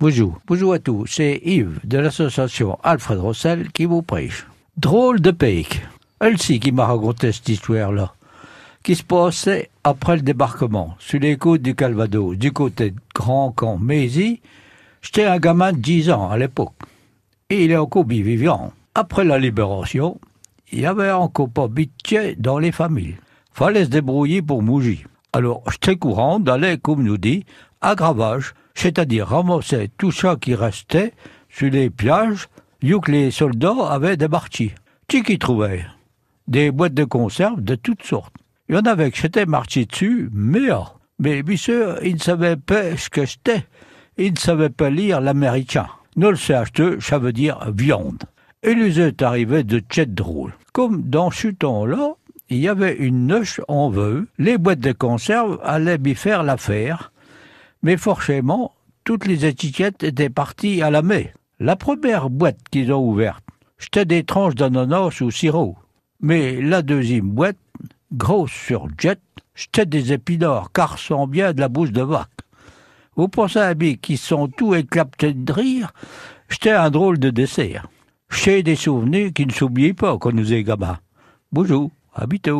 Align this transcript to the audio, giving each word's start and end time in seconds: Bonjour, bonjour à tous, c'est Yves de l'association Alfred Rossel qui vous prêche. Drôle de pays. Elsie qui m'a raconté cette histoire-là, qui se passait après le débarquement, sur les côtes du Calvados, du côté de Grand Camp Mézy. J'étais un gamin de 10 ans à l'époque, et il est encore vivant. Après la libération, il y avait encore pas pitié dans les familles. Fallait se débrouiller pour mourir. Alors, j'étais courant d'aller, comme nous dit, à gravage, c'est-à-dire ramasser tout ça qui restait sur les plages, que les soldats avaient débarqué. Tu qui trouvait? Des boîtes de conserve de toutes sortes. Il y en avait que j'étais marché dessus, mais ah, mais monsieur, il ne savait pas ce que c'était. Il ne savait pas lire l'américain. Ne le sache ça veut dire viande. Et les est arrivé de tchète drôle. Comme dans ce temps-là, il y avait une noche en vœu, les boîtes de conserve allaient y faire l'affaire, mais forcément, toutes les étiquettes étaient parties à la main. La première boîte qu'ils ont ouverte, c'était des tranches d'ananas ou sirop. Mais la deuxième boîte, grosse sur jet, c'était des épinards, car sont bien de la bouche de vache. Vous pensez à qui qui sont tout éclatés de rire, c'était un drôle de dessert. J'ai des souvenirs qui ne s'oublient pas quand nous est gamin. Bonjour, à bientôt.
Bonjour, 0.00 0.38
bonjour 0.46 0.74
à 0.74 0.78
tous, 0.78 1.06
c'est 1.08 1.40
Yves 1.44 1.80
de 1.82 1.98
l'association 1.98 2.78
Alfred 2.84 3.18
Rossel 3.18 3.72
qui 3.72 3.84
vous 3.84 4.02
prêche. 4.02 4.46
Drôle 4.76 5.20
de 5.20 5.32
pays. 5.32 5.66
Elsie 6.20 6.60
qui 6.60 6.70
m'a 6.70 6.86
raconté 6.86 7.32
cette 7.32 7.48
histoire-là, 7.48 8.14
qui 8.84 8.94
se 8.94 9.02
passait 9.02 9.70
après 9.82 10.14
le 10.14 10.22
débarquement, 10.22 10.94
sur 11.00 11.18
les 11.18 11.36
côtes 11.36 11.62
du 11.62 11.74
Calvados, 11.74 12.38
du 12.38 12.52
côté 12.52 12.92
de 12.92 12.96
Grand 13.12 13.50
Camp 13.50 13.76
Mézy. 13.76 14.40
J'étais 15.02 15.24
un 15.24 15.38
gamin 15.38 15.72
de 15.72 15.78
10 15.78 16.10
ans 16.12 16.30
à 16.30 16.38
l'époque, 16.38 16.78
et 17.50 17.64
il 17.64 17.72
est 17.72 17.76
encore 17.76 18.06
vivant. 18.06 18.72
Après 18.94 19.24
la 19.24 19.40
libération, 19.40 20.20
il 20.70 20.78
y 20.78 20.86
avait 20.86 21.10
encore 21.10 21.50
pas 21.50 21.68
pitié 21.68 22.36
dans 22.36 22.60
les 22.60 22.70
familles. 22.70 23.16
Fallait 23.52 23.86
se 23.86 23.90
débrouiller 23.90 24.42
pour 24.42 24.62
mourir. 24.62 25.08
Alors, 25.32 25.62
j'étais 25.70 25.96
courant 25.96 26.40
d'aller, 26.40 26.78
comme 26.78 27.02
nous 27.02 27.18
dit, 27.18 27.44
à 27.80 27.94
gravage, 27.94 28.54
c'est-à-dire 28.74 29.28
ramasser 29.28 29.90
tout 29.98 30.12
ça 30.12 30.36
qui 30.36 30.54
restait 30.54 31.12
sur 31.48 31.70
les 31.70 31.90
plages, 31.90 32.48
que 32.80 33.10
les 33.10 33.30
soldats 33.30 33.88
avaient 33.88 34.16
débarqué. 34.16 34.74
Tu 35.08 35.22
qui 35.22 35.38
trouvait? 35.38 35.84
Des 36.46 36.70
boîtes 36.70 36.94
de 36.94 37.04
conserve 37.04 37.60
de 37.60 37.74
toutes 37.74 38.04
sortes. 38.04 38.34
Il 38.68 38.74
y 38.74 38.78
en 38.78 38.82
avait 38.82 39.10
que 39.10 39.18
j'étais 39.18 39.46
marché 39.46 39.86
dessus, 39.86 40.28
mais 40.32 40.70
ah, 40.70 40.94
mais 41.18 41.42
monsieur, 41.42 41.96
il 42.04 42.14
ne 42.14 42.20
savait 42.20 42.56
pas 42.56 42.96
ce 42.96 43.10
que 43.10 43.26
c'était. 43.26 43.66
Il 44.16 44.32
ne 44.32 44.38
savait 44.38 44.70
pas 44.70 44.90
lire 44.90 45.20
l'américain. 45.20 45.86
Ne 46.16 46.28
le 46.28 46.36
sache 46.36 46.68
ça 47.00 47.18
veut 47.18 47.32
dire 47.32 47.70
viande. 47.72 48.22
Et 48.62 48.74
les 48.74 49.00
est 49.00 49.22
arrivé 49.22 49.64
de 49.64 49.78
tchète 49.78 50.14
drôle. 50.14 50.52
Comme 50.72 51.02
dans 51.02 51.30
ce 51.30 51.48
temps-là, 51.48 52.14
il 52.50 52.58
y 52.58 52.68
avait 52.68 52.96
une 52.96 53.26
noche 53.26 53.60
en 53.68 53.90
vœu, 53.90 54.28
les 54.38 54.58
boîtes 54.58 54.80
de 54.80 54.92
conserve 54.92 55.60
allaient 55.62 55.98
y 56.04 56.14
faire 56.14 56.42
l'affaire, 56.42 57.12
mais 57.82 57.96
forcément, 57.96 58.74
toutes 59.04 59.26
les 59.26 59.46
étiquettes 59.46 60.02
étaient 60.02 60.30
parties 60.30 60.82
à 60.82 60.90
la 60.90 61.02
main. 61.02 61.24
La 61.60 61.76
première 61.76 62.30
boîte 62.30 62.58
qu'ils 62.70 62.92
ont 62.92 63.06
ouverte, 63.06 63.44
c'était 63.78 64.04
des 64.04 64.24
tranches 64.24 64.54
d'ananas 64.54 65.20
ou 65.20 65.30
sirop. 65.30 65.76
Mais 66.20 66.60
la 66.60 66.82
deuxième 66.82 67.30
boîte, 67.30 67.58
grosse 68.12 68.52
sur 68.52 68.88
jet, 68.98 69.20
c'était 69.54 69.86
des 69.86 70.12
épinards, 70.12 70.72
car 70.72 70.98
sont 70.98 71.26
bien 71.26 71.52
de 71.52 71.60
la 71.60 71.68
bouche 71.68 71.92
de 71.92 72.02
vache. 72.02 72.26
Vous 73.16 73.28
pensez 73.28 73.58
à 73.58 73.74
qui 73.74 73.98
qui 73.98 74.16
sont 74.16 74.48
tout 74.48 74.74
éclatés 74.74 75.34
de 75.34 75.52
rire, 75.52 75.92
c'était 76.48 76.70
un 76.70 76.90
drôle 76.90 77.18
de 77.18 77.30
dessert. 77.30 77.88
J'ai 78.30 78.62
des 78.62 78.76
souvenirs 78.76 79.32
qui 79.34 79.46
ne 79.46 79.52
s'oublient 79.52 79.92
pas 79.92 80.16
quand 80.18 80.32
nous 80.32 80.52
est 80.52 80.62
gamin. 80.62 80.98
Bonjour, 81.50 81.90
à 82.14 82.26
bientôt. 82.26 82.56